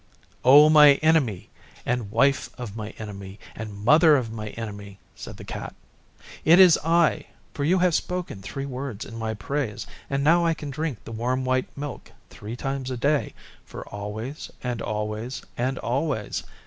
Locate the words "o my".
0.43-0.93